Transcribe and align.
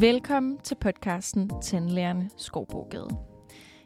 Velkommen 0.00 0.58
til 0.58 0.74
podcasten 0.74 1.50
Tandlærerne 1.62 2.30
Skovbogade. 2.36 3.08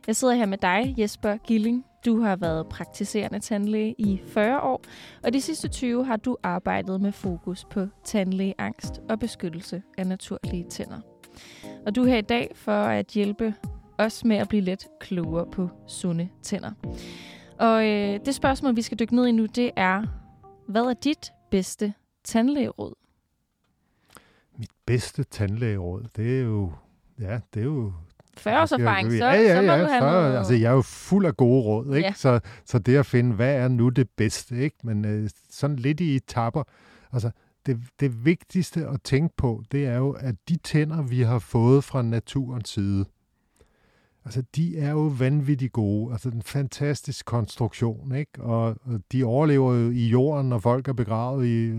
Jeg 0.06 0.17
sidder 0.17 0.35
her 0.35 0.46
med 0.46 0.58
dig, 0.58 0.95
Jesper 0.99 1.37
Gilling. 1.37 1.85
Du 2.06 2.21
har 2.21 2.37
været 2.37 2.69
praktiserende 2.69 3.40
tandlæge 3.40 3.95
i 3.99 4.21
40 4.27 4.61
år, 4.61 4.83
og 5.25 5.33
de 5.33 5.40
sidste 5.40 5.69
20 5.69 6.04
har 6.04 6.17
du 6.17 6.37
arbejdet 6.43 7.01
med 7.01 7.12
fokus 7.12 7.65
på 7.65 7.87
tandlægeangst 8.04 9.01
og 9.08 9.19
beskyttelse 9.19 9.83
af 9.98 10.06
naturlige 10.06 10.65
tænder. 10.71 11.01
Og 11.87 11.97
du 11.97 12.03
er 12.03 12.08
her 12.08 12.19
i 12.19 12.21
dag 12.21 12.53
for 12.54 12.83
at 12.83 13.06
hjælpe 13.06 13.54
os 13.99 14.24
med 14.24 14.37
at 14.37 14.49
blive 14.49 14.63
lidt 14.63 14.87
klogere 15.01 15.47
på 15.53 15.69
sunde 15.87 16.29
tænder. 16.42 16.70
Og 17.59 17.88
øh, 17.88 18.20
det 18.24 18.34
spørgsmål, 18.34 18.77
vi 18.77 18.83
skal 18.83 18.98
dykke 18.98 19.15
ned 19.15 19.27
i 19.27 19.33
nu, 19.33 19.47
det 19.47 19.70
er, 19.77 20.02
hvad 20.69 20.83
er 20.83 20.95
dit 20.95 21.33
bedste 21.51 21.95
tandlægeråd? 22.24 23.02
Mit 24.59 24.70
bedste 24.87 25.24
tandlægeråd, 25.24 26.05
det 26.16 26.38
er 26.38 26.42
jo, 26.42 26.73
ja, 27.20 27.41
det 27.55 27.60
er 27.60 27.65
jo 27.65 27.93
40 28.37 28.62
års 28.62 28.73
erfaring, 28.73 29.12
så, 29.12 29.24
ja, 29.24 29.33
ja, 29.33 29.56
så 29.56 29.62
må 29.62 29.73
ja, 29.73 29.83
du 29.83 29.87
have 29.87 30.01
så, 30.01 30.06
noget... 30.06 30.37
Altså, 30.37 30.55
jeg 30.55 30.70
er 30.70 30.74
jo 30.74 30.83
fuld 30.83 31.27
af 31.27 31.37
gode 31.37 31.62
råd, 31.62 31.97
ikke? 31.97 32.09
Ja. 32.09 32.12
Så, 32.12 32.41
så 32.65 32.79
det 32.79 32.96
at 32.96 33.07
finde, 33.07 33.34
hvad 33.34 33.55
er 33.55 33.69
nu 33.69 33.88
det 33.88 34.10
bedste, 34.16 34.57
ikke? 34.57 34.77
Men 34.83 35.05
øh, 35.05 35.30
sådan 35.51 35.77
lidt 35.77 36.01
i 36.01 36.16
etapper. 36.16 36.62
Altså, 37.12 37.30
det, 37.66 37.80
det 38.01 38.24
vigtigste 38.24 38.87
at 38.87 39.02
tænke 39.02 39.37
på, 39.37 39.62
det 39.73 39.87
er 39.87 39.96
jo, 39.96 40.10
at 40.10 40.34
de 40.48 40.57
tænder, 40.57 41.02
vi 41.02 41.21
har 41.21 41.38
fået 41.38 41.84
fra 41.84 42.02
naturens 42.02 42.69
side, 42.69 43.05
altså, 44.24 44.43
de 44.57 44.79
er 44.79 44.91
jo 44.91 45.12
vanvittigt 45.19 45.73
gode. 45.73 46.12
Altså, 46.12 46.29
en 46.29 46.43
fantastisk 46.43 47.27
konstruktion, 47.27 48.15
ikke? 48.15 48.43
Og, 48.43 48.77
og 48.84 49.01
de 49.12 49.24
overlever 49.24 49.74
jo 49.74 49.91
i 49.91 50.07
jorden, 50.09 50.48
når 50.48 50.59
folk 50.59 50.88
er 50.88 50.93
begravet 50.93 51.46
i 51.46 51.73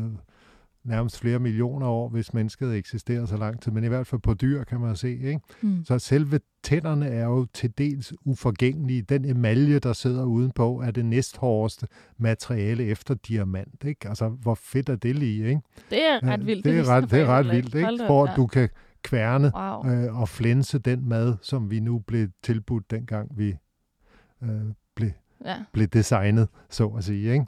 nærmest 0.84 1.20
flere 1.20 1.40
millioner 1.40 1.88
år, 1.88 2.10
hvis 2.10 2.34
mennesket 2.34 2.76
eksisterer 2.76 3.26
så 3.26 3.38
lang 3.38 3.62
tid. 3.62 3.72
Men 3.72 3.84
i 3.84 3.88
hvert 3.88 4.08
fald 4.08 4.22
på 4.22 4.34
dyr, 4.34 4.64
kan 4.64 4.80
man 4.80 4.96
se, 4.96 5.10
ikke? 5.12 5.40
Mm. 5.62 5.86
Så 5.86 6.00
selve 6.00 6.40
tænderne 6.64 7.08
er 7.08 7.26
jo 7.26 7.46
til 7.54 7.78
dels 7.78 8.14
uforgængelige. 8.26 9.02
Den 9.02 9.26
emalje, 9.26 9.80
der 9.80 9.94
sidder 9.94 10.24
udenpå, 10.24 10.82
er 10.82 10.92
det 10.92 11.06
næsthårdeste 11.06 11.88
materiale 12.18 12.84
efter 12.86 13.14
diamant. 13.14 13.84
Ikke? 13.84 14.10
Altså, 14.10 14.28
hvor 14.30 14.56
fedt 14.56 14.90
er 14.90 14.96
det 14.96 15.16
lige? 15.16 15.48
Ikke? 15.48 15.62
Det 15.90 16.00
er 16.06 16.20
ret 16.24 16.46
vildt. 16.46 16.66
Det 16.66 16.80
er 16.80 16.88
ret, 16.90 17.12
det 17.12 17.20
er 17.22 17.26
ret 17.26 17.46
vildt, 17.52 17.76
ikke? 17.76 18.04
for 18.08 18.24
at 18.26 18.32
du 18.36 18.48
kan 18.48 18.70
kværne 19.02 19.52
Wow. 19.56 19.92
øh, 19.92 20.20
og 20.22 20.30
flænse 20.30 20.80
den 20.80 21.10
mad, 21.10 21.36
som 21.42 21.72
vi 21.72 21.80
nu 21.80 22.00
blev 22.00 22.28
tilbudt, 22.44 22.92
dengang 22.92 23.38
vi 23.38 23.56
øh, 24.44 24.50
blev, 24.96 25.12
Ja. 25.46 25.56
blev 25.74 25.88
designet, 25.88 26.48
så 26.70 26.88
at 26.88 27.04
sige. 27.04 27.34
Ikke? 27.34 27.46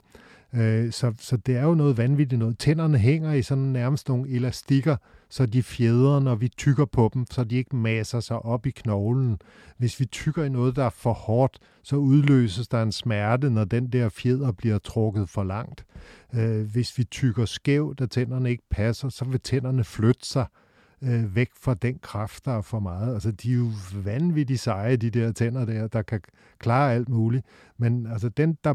Øh, 0.54 0.92
så, 0.92 1.14
så 1.18 1.36
det 1.36 1.56
er 1.56 1.62
jo 1.62 1.74
noget 1.74 1.98
vanvittigt 1.98 2.38
noget. 2.38 2.58
Tænderne 2.58 2.98
hænger 2.98 3.32
i 3.32 3.42
sådan 3.42 3.64
nærmest 3.64 4.08
nogle 4.08 4.30
elastikker, 4.30 4.96
så 5.28 5.46
de 5.46 5.62
fjeder, 5.62 6.20
når 6.20 6.34
vi 6.34 6.48
tykker 6.48 6.84
på 6.84 7.10
dem, 7.14 7.26
så 7.30 7.44
de 7.44 7.56
ikke 7.56 7.76
masser 7.76 8.20
sig 8.20 8.38
op 8.38 8.66
i 8.66 8.70
knoglen. 8.70 9.38
Hvis 9.78 10.00
vi 10.00 10.04
tykker 10.04 10.44
i 10.44 10.48
noget, 10.48 10.76
der 10.76 10.84
er 10.84 10.90
for 10.90 11.12
hårdt, 11.12 11.58
så 11.82 11.96
udløses 11.96 12.68
der 12.68 12.82
en 12.82 12.92
smerte, 12.92 13.50
når 13.50 13.64
den 13.64 13.92
der 13.92 14.08
fjeder 14.08 14.52
bliver 14.52 14.78
trukket 14.78 15.28
for 15.28 15.44
langt. 15.44 15.84
Øh, 16.34 16.70
hvis 16.72 16.98
vi 16.98 17.04
tykker 17.04 17.44
skævt, 17.44 18.00
at 18.00 18.10
tænderne 18.10 18.50
ikke 18.50 18.64
passer, 18.70 19.08
så 19.08 19.24
vil 19.24 19.40
tænderne 19.40 19.84
flytte 19.84 20.26
sig 20.26 20.46
øh, 21.02 21.36
væk 21.36 21.48
fra 21.60 21.74
den 21.74 21.98
kraft, 21.98 22.44
der 22.44 22.52
er 22.52 22.62
for 22.62 22.78
meget. 22.78 23.14
Altså, 23.14 23.30
de 23.30 23.52
er 23.52 23.56
jo 23.56 23.70
vanvittigt 24.04 24.60
seje, 24.60 24.96
de 24.96 25.10
der 25.10 25.32
tænder 25.32 25.64
der, 25.64 25.86
der 25.86 26.02
kan 26.02 26.20
klare 26.58 26.94
alt 26.94 27.08
muligt. 27.08 27.46
Men 27.78 28.06
altså, 28.06 28.28
den, 28.28 28.58
der 28.64 28.74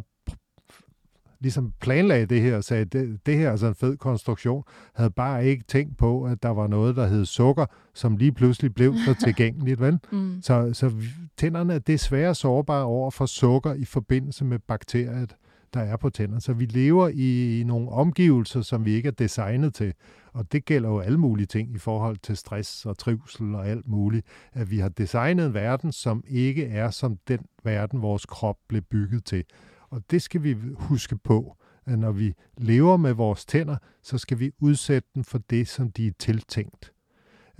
ligesom 1.42 1.74
planlagde 1.82 2.26
det 2.26 2.42
her 2.42 2.58
og 2.58 2.64
sagde, 2.64 2.86
det, 2.86 3.26
det 3.26 3.38
her 3.38 3.48
er 3.48 3.52
altså 3.52 3.68
en 3.68 3.76
fed 3.76 3.98
konstruktion, 3.98 4.64
havde 4.94 5.10
bare 5.10 5.46
ikke 5.46 5.64
tænkt 5.68 5.98
på, 5.98 6.24
at 6.24 6.44
der 6.44 6.50
var 6.50 6.68
noget, 6.68 6.96
der 6.96 7.08
hed 7.08 7.26
sukker, 7.26 7.66
som 7.94 8.18
lige 8.18 8.32
pludselig 8.32 8.74
blev 8.74 8.96
så 9.06 9.14
tilgængeligt, 9.26 9.82
vel? 9.82 10.00
Mm. 10.12 10.42
Så, 10.42 10.70
så 10.74 10.92
tænderne 11.38 11.74
er 11.74 11.80
desværre 11.80 12.36
sårbare 12.36 12.84
over 12.84 13.12
for 13.12 13.26
sukker 13.26 13.74
i 13.74 13.86
forbindelse 13.86 14.46
med 14.46 14.60
bakteriet, 14.60 15.36
der 15.74 15.80
er 15.80 15.98
på 15.98 16.10
tænderne. 16.10 16.42
Så 16.42 16.54
vi 16.54 16.66
lever 16.66 17.08
i, 17.08 17.60
i 17.60 17.64
nogle 17.64 17.90
omgivelser, 17.90 18.62
som 18.62 18.86
vi 18.86 18.94
ikke 18.94 19.08
er 19.08 19.12
designet 19.12 19.74
til. 19.74 19.94
Og 20.34 20.52
det 20.52 20.66
gælder 20.66 20.90
jo 20.90 21.00
alle 21.00 21.18
mulige 21.18 21.46
ting 21.46 21.76
i 21.76 21.78
forhold 21.78 22.18
til 22.18 22.38
stress 22.38 22.86
og 22.86 22.98
trivsel 22.98 23.56
og 23.56 23.68
alt 23.68 23.88
muligt. 23.88 24.26
At 24.54 24.72
vi 24.72 24.80
har 24.80 24.90
designet 24.90 25.46
en 25.46 25.54
verden, 25.54 25.92
som 25.92 26.24
ikke 26.28 26.66
er 26.66 26.90
som 26.90 27.18
den 27.28 27.40
verden, 27.64 28.02
vores 28.02 28.26
krop 28.26 28.58
blev 28.68 28.82
bygget 28.82 29.26
til. 29.26 29.44
Og 29.92 30.02
det 30.12 30.22
skal 30.22 30.44
vi 30.44 30.58
huske 30.76 31.18
på, 31.18 31.58
at 31.86 32.00
når 32.00 32.12
vi 32.12 32.34
lever 32.58 32.98
med 32.98 33.14
vores 33.14 33.46
tænder, 33.46 33.78
så 34.04 34.18
skal 34.18 34.40
vi 34.40 34.52
udsætte 34.60 35.10
dem 35.16 35.24
for 35.24 35.38
det, 35.38 35.68
som 35.68 35.92
de 35.92 36.08
er 36.08 36.12
tiltænkt. 36.20 36.94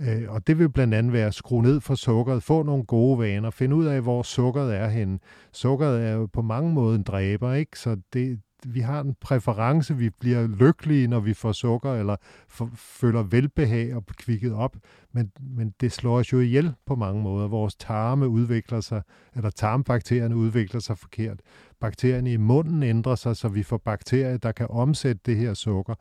Øh, 0.00 0.22
og 0.28 0.46
det 0.46 0.58
vil 0.58 0.68
blandt 0.70 0.94
andet 0.94 1.12
være 1.12 1.26
at 1.26 1.34
skrue 1.34 1.62
ned 1.62 1.80
for 1.80 1.94
sukkeret, 1.94 2.42
få 2.42 2.62
nogle 2.62 2.84
gode 2.84 3.18
vaner, 3.18 3.50
finde 3.50 3.76
ud 3.76 3.86
af, 3.86 4.00
hvor 4.00 4.22
sukkeret 4.22 4.76
er 4.76 4.88
henne. 4.88 5.18
Sukkeret 5.52 6.06
er 6.06 6.12
jo 6.12 6.26
på 6.26 6.42
mange 6.42 6.72
måder 6.72 6.96
en 6.96 7.02
dræber, 7.02 7.52
ikke? 7.52 7.78
Så 7.78 7.96
det, 8.12 8.40
vi 8.66 8.80
har 8.80 9.00
en 9.00 9.16
præference, 9.20 9.96
vi 9.96 10.10
bliver 10.10 10.46
lykkelige, 10.46 11.08
når 11.08 11.20
vi 11.20 11.34
får 11.34 11.52
sukker, 11.52 11.92
eller 11.94 12.16
f- 12.52 12.76
føler 12.76 13.22
velbehag 13.22 13.94
og 13.94 14.06
kvikket 14.06 14.52
op, 14.52 14.76
men, 15.12 15.32
men 15.40 15.74
det 15.80 15.92
slår 15.92 16.18
os 16.18 16.32
jo 16.32 16.40
ihjel 16.40 16.74
på 16.86 16.94
mange 16.94 17.22
måder. 17.22 17.48
Vores 17.48 17.74
tarme 17.76 18.28
udvikler 18.28 18.80
sig, 18.80 19.02
eller 19.36 19.50
tarmbakterierne 19.50 20.36
udvikler 20.36 20.80
sig 20.80 20.98
forkert. 20.98 21.40
Bakterierne 21.80 22.32
i 22.32 22.36
munden 22.36 22.82
ændrer 22.82 23.14
sig, 23.14 23.36
så 23.36 23.48
vi 23.48 23.62
får 23.62 23.78
bakterier, 23.78 24.36
der 24.36 24.52
kan 24.52 24.66
omsætte 24.70 25.20
det 25.26 25.36
her 25.36 25.54
sukker, 25.54 25.94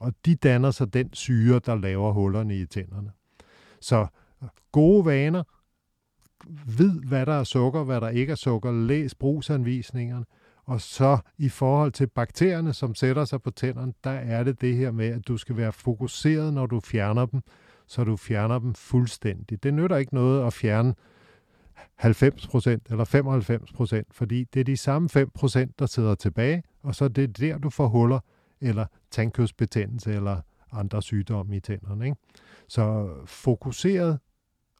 og 0.00 0.12
de 0.26 0.34
danner 0.34 0.70
så 0.70 0.84
den 0.84 1.12
syre, 1.12 1.60
der 1.66 1.74
laver 1.74 2.12
hullerne 2.12 2.56
i 2.56 2.66
tænderne. 2.66 3.10
Så 3.80 4.06
gode 4.72 5.04
vaner, 5.04 5.42
vid 6.78 7.00
hvad 7.08 7.26
der 7.26 7.32
er 7.32 7.44
sukker, 7.44 7.84
hvad 7.84 8.00
der 8.00 8.08
ikke 8.08 8.30
er 8.30 8.36
sukker, 8.36 8.72
læs 8.72 9.14
brugsanvisningerne, 9.14 10.24
og 10.66 10.80
så 10.80 11.18
i 11.38 11.48
forhold 11.48 11.92
til 11.92 12.06
bakterierne, 12.06 12.72
som 12.72 12.94
sætter 12.94 13.24
sig 13.24 13.42
på 13.42 13.50
tænderne, 13.50 13.92
der 14.04 14.10
er 14.10 14.44
det 14.44 14.60
det 14.60 14.76
her 14.76 14.90
med, 14.90 15.06
at 15.06 15.28
du 15.28 15.36
skal 15.36 15.56
være 15.56 15.72
fokuseret, 15.72 16.54
når 16.54 16.66
du 16.66 16.80
fjerner 16.80 17.26
dem, 17.26 17.42
så 17.86 18.04
du 18.04 18.16
fjerner 18.16 18.58
dem 18.58 18.74
fuldstændigt. 18.74 19.62
Det 19.62 19.74
nytter 19.74 19.96
ikke 19.96 20.14
noget 20.14 20.46
at 20.46 20.52
fjerne 20.52 20.94
90% 22.02 22.06
eller 22.90 24.00
95%, 24.00 24.02
fordi 24.10 24.44
det 24.44 24.60
er 24.60 24.64
de 24.64 24.76
samme 24.76 25.08
5%, 25.16 25.18
der 25.78 25.86
sidder 25.86 26.14
tilbage, 26.14 26.62
og 26.82 26.94
så 26.94 27.04
er 27.04 27.08
det 27.08 27.38
der, 27.38 27.58
du 27.58 27.70
får 27.70 27.88
huller, 27.88 28.20
eller 28.60 28.86
tandkødsbetændelse, 29.10 30.12
eller 30.12 30.40
andre 30.72 31.02
sygdomme 31.02 31.56
i 31.56 31.60
tænderne. 31.60 32.04
Ikke? 32.04 32.16
Så 32.68 33.10
fokuseret, 33.24 34.18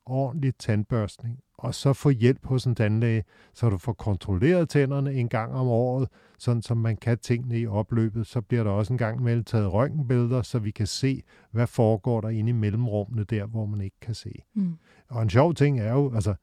ordentlig 0.07 0.55
tandbørstning, 0.59 1.41
og 1.59 1.75
så 1.75 1.93
få 1.93 2.11
hjælp 2.11 2.47
hos 2.47 2.65
en 2.65 2.75
tandlæge, 2.75 3.25
så 3.55 3.71
du 3.71 3.79
får 3.79 3.93
kontrolleret 3.93 4.69
tænderne 4.69 5.15
en 5.15 5.29
gang 5.29 5.53
om 5.53 5.67
året, 5.67 6.09
sådan 6.39 6.63
som 6.63 6.77
man 6.77 6.97
kan 6.97 7.19
tingene 7.19 7.59
i 7.61 7.67
opløbet. 7.67 8.27
Så 8.27 8.41
bliver 8.41 8.65
der 8.65 8.71
også 8.71 8.93
en 8.93 8.99
gang 8.99 9.21
imellem 9.21 9.45
taget 9.45 9.73
røntgenbilleder, 9.73 10.43
så 10.43 10.59
vi 10.59 10.71
kan 10.71 10.87
se, 10.87 11.23
hvad 11.51 11.67
foregår 11.67 12.21
der 12.21 12.29
inde 12.29 12.51
i 12.51 12.53
mellemrummene 12.53 13.25
der, 13.25 13.47
hvor 13.47 13.67
man 13.67 13.81
ikke 13.81 14.01
kan 14.01 14.15
se. 14.15 14.33
Mm. 14.55 14.77
Og 15.09 15.23
en 15.23 15.31
sjov 15.31 15.55
ting 15.55 15.81
er 15.81 15.93
jo, 15.93 16.15
altså, 16.15 16.35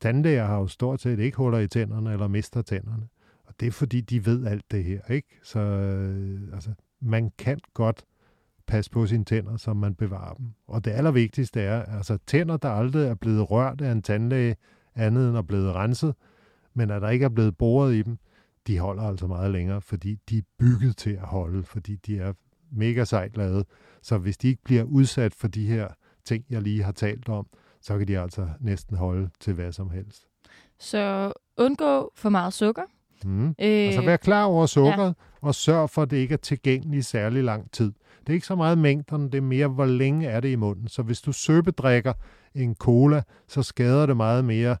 tandlæger 0.00 0.46
har 0.46 0.58
jo 0.58 0.66
stort 0.66 1.00
set 1.00 1.18
ikke 1.18 1.36
huller 1.36 1.58
i 1.58 1.68
tænderne 1.68 2.12
eller 2.12 2.28
mister 2.28 2.62
tænderne. 2.62 3.08
Og 3.44 3.54
det 3.60 3.66
er 3.66 3.72
fordi, 3.72 4.00
de 4.00 4.26
ved 4.26 4.46
alt 4.46 4.64
det 4.70 4.84
her, 4.84 5.00
ikke? 5.10 5.28
Så 5.42 5.58
øh, 5.60 6.54
altså, 6.54 6.70
man 7.00 7.30
kan 7.38 7.58
godt 7.74 8.04
passe 8.72 8.90
på 8.90 9.06
sine 9.06 9.24
tænder, 9.24 9.56
så 9.56 9.74
man 9.74 9.94
bevarer 9.94 10.34
dem. 10.34 10.46
Og 10.66 10.84
det 10.84 10.90
allervigtigste 10.90 11.60
er, 11.60 11.82
altså 11.82 12.18
tænder, 12.26 12.56
der 12.56 12.68
aldrig 12.68 13.06
er 13.06 13.14
blevet 13.14 13.50
rørt 13.50 13.80
af 13.80 13.92
en 13.92 14.02
tandlæge, 14.02 14.56
andet 14.94 15.28
end 15.28 15.36
er 15.36 15.42
blevet 15.42 15.74
renset, 15.74 16.14
men 16.74 16.90
at 16.90 17.02
der 17.02 17.08
ikke 17.08 17.24
er 17.24 17.28
blevet 17.28 17.56
boret 17.56 17.94
i 17.94 18.02
dem, 18.02 18.18
de 18.66 18.78
holder 18.78 19.02
altså 19.02 19.26
meget 19.26 19.50
længere, 19.50 19.80
fordi 19.80 20.18
de 20.28 20.38
er 20.38 20.42
bygget 20.58 20.96
til 20.96 21.10
at 21.10 21.26
holde, 21.26 21.62
fordi 21.62 21.96
de 21.96 22.18
er 22.18 22.32
mega 22.70 23.04
sejt 23.04 23.36
lavet. 23.36 23.66
Så 24.02 24.18
hvis 24.18 24.38
de 24.38 24.48
ikke 24.48 24.62
bliver 24.64 24.82
udsat 24.82 25.34
for 25.34 25.48
de 25.48 25.66
her 25.66 25.88
ting, 26.24 26.44
jeg 26.50 26.62
lige 26.62 26.82
har 26.82 26.92
talt 26.92 27.28
om, 27.28 27.46
så 27.80 27.98
kan 27.98 28.08
de 28.08 28.18
altså 28.18 28.48
næsten 28.60 28.96
holde 28.96 29.30
til 29.40 29.54
hvad 29.54 29.72
som 29.72 29.90
helst. 29.90 30.26
Så 30.78 31.32
undgå 31.56 32.12
for 32.16 32.28
meget 32.28 32.52
sukker. 32.52 32.82
Mm. 33.24 33.46
Øh, 33.48 33.54
Altså 33.58 34.00
vær 34.02 34.16
klar 34.16 34.44
over 34.44 34.66
sukkeret, 34.66 35.06
ja. 35.08 35.12
og 35.48 35.54
sørg 35.54 35.90
for, 35.90 36.02
at 36.02 36.10
det 36.10 36.16
ikke 36.16 36.32
er 36.32 36.36
tilgængeligt 36.36 36.98
i 36.98 37.02
særlig 37.10 37.44
lang 37.44 37.70
tid. 37.72 37.92
Det 38.20 38.28
er 38.28 38.34
ikke 38.34 38.46
så 38.46 38.54
meget 38.54 38.78
mængderne, 38.78 39.24
det 39.30 39.34
er 39.34 39.42
mere, 39.42 39.68
hvor 39.68 39.84
længe 39.86 40.26
er 40.26 40.40
det 40.40 40.48
i 40.48 40.56
munden. 40.56 40.88
Så 40.88 41.02
hvis 41.02 41.20
du 41.20 41.32
søbedrikker 41.32 42.12
en 42.54 42.74
cola, 42.74 43.22
så 43.48 43.62
skader 43.62 44.06
det 44.06 44.16
meget 44.16 44.44
mere 44.44 44.76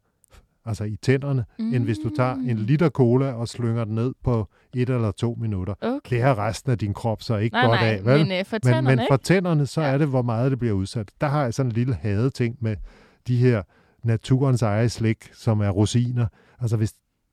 altså 0.64 0.84
i 0.84 0.96
tænderne, 1.02 1.44
mm. 1.58 1.74
end 1.74 1.84
hvis 1.84 1.98
du 1.98 2.10
tager 2.16 2.34
en 2.34 2.56
liter 2.58 2.88
cola 2.88 3.32
og 3.32 3.48
slynger 3.48 3.84
den 3.84 3.94
ned 3.94 4.14
på 4.24 4.48
et 4.74 4.90
eller 4.90 5.10
to 5.10 5.36
minutter. 5.40 5.74
Okay. 5.80 6.16
Det 6.16 6.22
har 6.22 6.38
resten 6.38 6.70
af 6.72 6.78
din 6.78 6.94
krop 6.94 7.22
så 7.22 7.36
ikke 7.36 7.54
nej, 7.54 7.66
godt 7.66 7.80
nej, 7.80 7.88
af, 7.88 8.04
vel? 8.04 8.18
men 8.26 8.32
øh, 8.38 8.44
for 8.44 8.54
Men, 8.56 8.60
tænderne, 8.62 8.96
men 8.96 9.00
for 9.10 9.16
tænderne, 9.16 9.66
så 9.66 9.80
Ja. 9.80 9.86
er 9.88 9.98
det, 9.98 10.08
hvor 10.08 10.22
meget 10.22 10.50
det 10.50 10.58
bliver 10.58 10.74
udsat. 10.74 11.08
Der 11.20 11.26
har 11.26 11.42
jeg 11.42 11.54
sådan 11.54 11.70
en 11.70 11.74
lille 11.74 11.94
hadeting 11.94 12.56
med 12.60 12.76
de 13.28 13.36
her 13.36 13.62
naturens 14.04 14.62
eget 14.62 14.92
slik, 14.92 15.30
som 15.34 15.60
er 15.60 15.68
rosiner. 15.70 16.26
Altså 16.60 16.76
hvis 16.76 16.92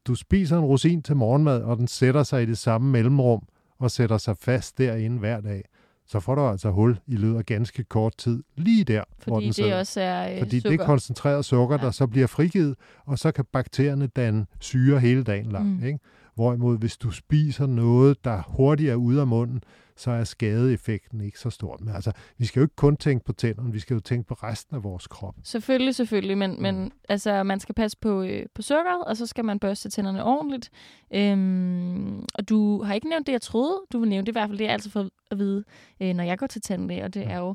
du 0.09 0.15
spiser 0.15 0.57
en 0.57 0.63
rosin 0.65 1.01
til 1.01 1.15
morgenmad, 1.15 1.61
og 1.61 1.77
den 1.77 1.87
sætter 1.87 2.23
sig 2.23 2.43
i 2.43 2.45
det 2.45 2.57
samme 2.57 2.91
mellemrum, 2.91 3.41
og 3.79 3.91
sætter 3.91 4.17
sig 4.17 4.37
fast 4.37 4.77
derinde 4.77 5.19
hver 5.19 5.41
dag, 5.41 5.63
så 6.07 6.19
får 6.19 6.35
du 6.35 6.41
altså 6.41 6.69
hul 6.71 6.99
i 7.07 7.15
løbet 7.15 7.37
af 7.37 7.45
ganske 7.45 7.83
kort 7.83 8.17
tid, 8.17 8.43
lige 8.57 8.83
der, 8.83 9.03
Fordi 9.19 9.29
hvor 9.29 9.39
den 9.39 9.47
det 9.47 9.55
sidder. 9.55 9.79
også 9.79 10.01
er 10.01 10.33
øh, 10.33 10.39
Fordi 10.39 10.59
sukker. 10.59 10.69
det 10.77 10.81
er 10.81 10.85
koncentreret 10.85 11.45
sukker, 11.45 11.77
Ja. 11.79 11.85
der 11.85 11.91
så 11.91 12.07
bliver 12.07 12.27
frigivet, 12.27 12.75
og 13.05 13.19
så 13.19 13.31
kan 13.31 13.45
bakterierne 13.53 14.07
danne 14.07 14.45
syre 14.59 14.99
hele 14.99 15.23
dagen 15.23 15.51
lang. 15.51 15.65
Mm. 15.69 15.75
Mm. 15.79 15.83
Ikke? 15.83 15.99
Hvorimod, 16.39 16.77
hvis 16.77 16.97
du 16.97 17.11
spiser 17.11 17.65
noget, 17.65 18.23
der 18.25 18.41
hurtigt 18.47 18.91
er 18.91 18.95
ude 18.95 19.21
af 19.21 19.27
munden, 19.27 19.63
så 19.97 20.11
er 20.11 20.23
skadeeffekten 20.23 21.21
ikke 21.21 21.39
så 21.39 21.49
stor. 21.49 21.77
Men 21.79 21.95
altså, 21.95 22.11
vi 22.37 22.45
skal 22.45 22.59
jo 22.59 22.63
ikke 22.63 22.75
kun 22.75 22.97
tænke 22.97 23.25
på 23.25 23.33
tænderne, 23.33 23.71
vi 23.73 23.79
skal 23.79 23.93
jo 23.93 23.99
tænke 23.99 24.27
på 24.27 24.33
resten 24.33 24.75
af 24.75 24.83
vores 24.83 25.07
krop. 25.07 25.35
Selvfølgelig, 25.43 25.95
selvfølgelig, 25.95 26.37
men, 26.37 26.51
Mm. 26.55 26.61
men 26.61 26.91
altså, 27.09 27.43
man 27.43 27.59
skal 27.59 27.75
passe 27.75 27.97
på, 28.01 28.21
øh, 28.21 28.45
på 28.55 28.61
sukkeret, 28.61 29.03
og 29.05 29.17
så 29.17 29.25
skal 29.25 29.45
man 29.45 29.59
børste 29.59 29.89
tænderne 29.89 30.23
ordentligt. 30.23 30.69
Øhm, 31.13 32.19
og 32.35 32.49
du 32.49 32.83
har 32.83 32.93
ikke 32.93 33.09
nævnt 33.09 33.27
det, 33.27 33.33
jeg 33.33 33.41
troede. 33.41 33.81
Du 33.93 33.99
vil 33.99 34.09
nævne 34.09 34.25
det 34.25 34.31
i 34.31 34.37
hvert 34.37 34.49
fald, 34.49 34.57
det 34.57 34.67
er 34.69 34.73
altså 34.73 34.89
for 34.89 35.09
at 35.31 35.37
vide, 35.39 35.63
øh, 36.01 36.13
når 36.15 36.23
jeg 36.23 36.37
går 36.37 36.47
til 36.47 36.61
tandlæge, 36.61 37.03
og 37.03 37.13
det 37.13 37.27
er 37.27 37.37
jo, 37.39 37.49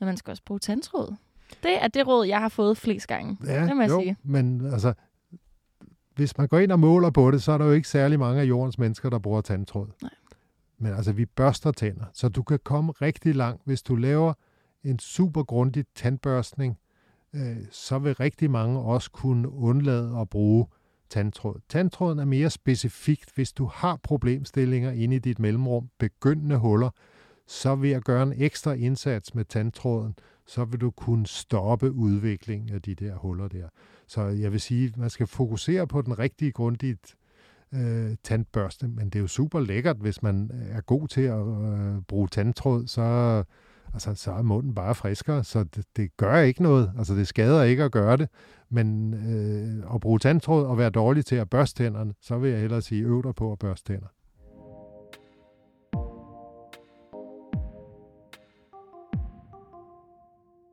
at 0.00 0.06
man 0.06 0.16
skal 0.16 0.30
også 0.30 0.42
bruge 0.46 0.58
tandtråd. 0.60 1.14
Det 1.62 1.82
er 1.82 1.88
det 1.88 2.06
råd, 2.06 2.26
jeg 2.26 2.38
har 2.38 2.48
fået 2.48 2.76
flest 2.76 3.06
gange. 3.06 3.38
Ja, 3.46 3.66
Det 3.66 3.76
må 3.76 3.82
jeg 3.82 3.90
jo, 3.90 4.00
sige. 4.00 4.16
men 4.22 4.66
altså, 4.72 4.92
hvis 6.20 6.38
man 6.38 6.48
går 6.48 6.58
ind 6.58 6.72
og 6.72 6.80
måler 6.80 7.10
på 7.10 7.30
det, 7.30 7.42
så 7.42 7.52
er 7.52 7.58
der 7.58 7.64
jo 7.64 7.72
ikke 7.72 7.88
særlig 7.88 8.18
mange 8.18 8.40
af 8.40 8.44
jordens 8.44 8.78
mennesker, 8.78 9.10
der 9.10 9.18
bruger 9.18 9.40
tandtråd. 9.40 9.86
Nej. 10.02 10.10
Men 10.78 10.92
altså, 10.92 11.12
vi 11.12 11.26
børster 11.26 11.72
tænder, 11.72 12.04
så 12.14 12.28
du 12.28 12.42
kan 12.42 12.58
komme 12.64 12.92
rigtig 12.92 13.34
langt, 13.34 13.62
hvis 13.64 13.82
du 13.82 13.96
laver 13.96 14.32
en 14.84 14.98
super 14.98 15.42
grundig 15.42 15.84
tandbørstning, 15.94 16.78
øh, 17.34 17.56
så 17.70 17.98
vil 17.98 18.14
rigtig 18.14 18.50
mange 18.50 18.80
også 18.80 19.10
kunne 19.10 19.48
undlade 19.48 20.18
at 20.20 20.28
bruge 20.28 20.66
tandtråd. 21.10 21.60
Tandtråden 21.68 22.18
er 22.18 22.24
mere 22.24 22.50
specifikt, 22.50 23.34
hvis 23.34 23.52
du 23.52 23.70
har 23.72 23.98
problemstillinger 24.02 24.90
inde 24.90 25.16
i 25.16 25.18
dit 25.18 25.38
mellemrum, 25.38 25.88
begyndende 25.98 26.56
huller, 26.56 26.90
så 27.46 27.74
ved 27.74 27.90
at 27.90 28.04
gøre 28.04 28.22
en 28.22 28.34
ekstra 28.36 28.72
indsats 28.72 29.34
med 29.34 29.44
tandtråden, 29.44 30.14
så 30.46 30.64
vil 30.64 30.80
du 30.80 30.90
kunne 30.90 31.26
stoppe 31.26 31.92
udviklingen 31.92 32.74
af 32.74 32.82
de 32.82 32.94
der 32.94 33.14
huller 33.14 33.48
der. 33.48 33.68
Så 34.10 34.22
jeg 34.22 34.52
vil 34.52 34.60
sige, 34.60 34.92
man 34.96 35.10
skal 35.10 35.26
fokusere 35.26 35.86
på 35.86 36.02
den 36.02 36.18
rigtige 36.18 36.52
grundige 36.52 36.96
øh, 37.74 38.16
tandbørste, 38.24 38.88
men 38.88 39.04
det 39.04 39.14
er 39.14 39.20
jo 39.20 39.26
super 39.26 39.60
lækkert, 39.60 39.96
hvis 39.96 40.22
man 40.22 40.50
øh, 40.54 40.76
er 40.76 40.80
god 40.80 41.08
til 41.08 41.20
at 41.20 41.46
øh, 41.46 42.02
bruge 42.08 42.28
tandtråd, 42.28 42.86
så, 42.86 43.02
altså, 43.92 44.14
så 44.14 44.32
er 44.32 44.42
munden 44.42 44.74
bare 44.74 44.94
friskere, 44.94 45.44
så 45.44 45.64
det, 45.64 45.84
det 45.96 46.16
gør 46.16 46.38
ikke 46.38 46.62
noget. 46.62 46.92
Altså 46.98 47.14
det 47.14 47.28
skader 47.28 47.62
ikke 47.62 47.84
at 47.84 47.92
gøre 47.92 48.16
det, 48.16 48.28
men 48.68 49.14
øh, 49.14 49.94
at 49.94 50.00
bruge 50.00 50.18
tandtråd 50.18 50.66
og 50.66 50.78
være 50.78 50.90
dårlig 50.90 51.26
til 51.26 51.36
at 51.36 51.50
børste 51.50 51.84
tænderne, 51.84 52.14
så 52.20 52.38
vil 52.38 52.50
jeg 52.50 52.60
hellere 52.60 52.82
sige, 52.82 53.04
øv 53.04 53.22
dig 53.22 53.34
på 53.34 53.52
at 53.52 53.58
børste 53.58 53.92
tænder. 53.92 54.08